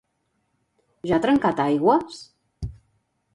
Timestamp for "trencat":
1.25-1.61